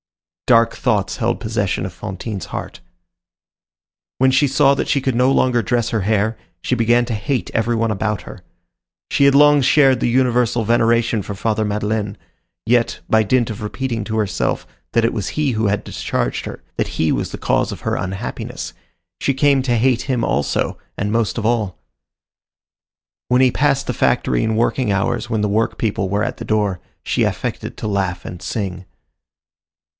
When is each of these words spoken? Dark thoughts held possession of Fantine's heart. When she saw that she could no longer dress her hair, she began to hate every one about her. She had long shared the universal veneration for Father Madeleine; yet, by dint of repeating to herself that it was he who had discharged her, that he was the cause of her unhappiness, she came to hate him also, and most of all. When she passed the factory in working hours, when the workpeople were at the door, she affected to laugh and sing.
Dark 0.47 0.75
thoughts 0.75 1.17
held 1.17 1.39
possession 1.39 1.85
of 1.85 1.93
Fantine's 1.93 2.45
heart. 2.47 2.81
When 4.17 4.31
she 4.31 4.47
saw 4.47 4.73
that 4.73 4.87
she 4.89 4.99
could 4.99 5.15
no 5.15 5.31
longer 5.31 5.61
dress 5.61 5.89
her 5.89 6.01
hair, 6.01 6.37
she 6.61 6.75
began 6.75 7.05
to 7.05 7.13
hate 7.13 7.49
every 7.53 7.75
one 7.75 7.91
about 7.91 8.23
her. 8.23 8.41
She 9.11 9.23
had 9.25 9.35
long 9.35 9.61
shared 9.61 9.99
the 10.01 10.09
universal 10.09 10.65
veneration 10.65 11.21
for 11.21 11.35
Father 11.35 11.63
Madeleine; 11.63 12.17
yet, 12.65 12.99
by 13.09 13.23
dint 13.23 13.49
of 13.49 13.61
repeating 13.61 14.03
to 14.05 14.17
herself 14.17 14.67
that 14.91 15.05
it 15.05 15.13
was 15.13 15.29
he 15.37 15.51
who 15.51 15.67
had 15.67 15.85
discharged 15.85 16.45
her, 16.45 16.61
that 16.75 16.87
he 16.99 17.11
was 17.13 17.31
the 17.31 17.37
cause 17.37 17.71
of 17.71 17.81
her 17.81 17.95
unhappiness, 17.95 18.73
she 19.21 19.35
came 19.35 19.61
to 19.61 19.77
hate 19.77 20.01
him 20.01 20.23
also, 20.25 20.77
and 20.97 21.11
most 21.13 21.37
of 21.37 21.45
all. 21.45 21.77
When 23.29 23.39
she 23.39 23.51
passed 23.51 23.85
the 23.87 23.93
factory 23.93 24.43
in 24.43 24.55
working 24.57 24.91
hours, 24.91 25.29
when 25.29 25.41
the 25.41 25.47
workpeople 25.47 26.09
were 26.09 26.23
at 26.23 26.37
the 26.37 26.45
door, 26.45 26.81
she 27.05 27.23
affected 27.23 27.77
to 27.77 27.87
laugh 27.87 28.25
and 28.25 28.41
sing. 28.41 28.85